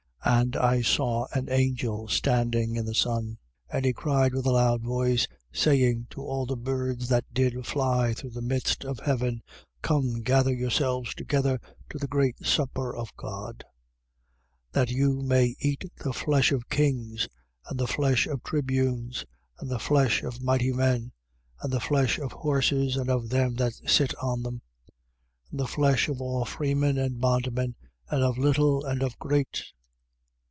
19:17. 0.23 0.39
And 0.41 0.55
I 0.55 0.81
saw 0.83 1.25
an 1.33 1.49
angel 1.49 2.07
standing 2.07 2.75
in 2.75 2.85
the 2.85 2.93
sun: 2.93 3.39
and 3.73 3.83
he 3.83 3.91
cried 3.91 4.35
with 4.35 4.45
a 4.45 4.51
loud 4.51 4.81
voice, 4.83 5.27
saying 5.51 6.07
to 6.11 6.21
all 6.21 6.45
the 6.45 6.55
birds 6.55 7.09
that 7.09 7.25
did 7.33 7.65
fly 7.65 8.13
through 8.13 8.29
the 8.29 8.41
midst 8.41 8.85
of 8.85 8.99
heaven: 8.99 9.41
Come, 9.81 10.21
gather 10.21 10.53
yourselves 10.53 11.15
together 11.15 11.59
to 11.89 11.97
the 11.97 12.07
great 12.07 12.45
supper 12.45 12.95
of 12.95 13.13
God: 13.17 13.63
19:18. 14.73 14.73
That 14.73 14.91
you 14.91 15.21
may 15.21 15.55
eat 15.59 15.85
the 15.97 16.13
flesh 16.13 16.51
of 16.51 16.69
kings 16.69 17.27
and 17.67 17.79
the 17.79 17.87
flesh 17.87 18.27
of 18.27 18.43
tribunes 18.43 19.25
and 19.59 19.69
the 19.71 19.79
flesh 19.79 20.21
of 20.21 20.39
mighty 20.41 20.71
men 20.71 21.11
and 21.61 21.73
the 21.73 21.79
flesh 21.81 22.19
of 22.19 22.31
horses 22.31 22.95
and 22.95 23.09
of 23.09 23.29
them 23.29 23.55
that 23.55 23.73
sit 23.87 24.13
on 24.21 24.43
them: 24.43 24.61
and 25.49 25.59
the 25.59 25.67
flesh 25.67 26.07
of 26.07 26.21
all 26.21 26.45
freemen 26.45 26.99
and 26.99 27.19
bondmen 27.19 27.75
and 28.07 28.21
of 28.23 28.37
little 28.37 28.85
and 28.85 29.01
of 29.01 29.17
great. 29.17 29.63